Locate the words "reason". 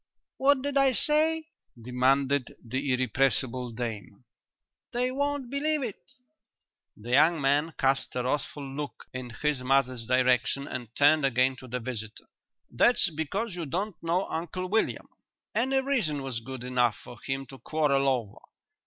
15.81-16.23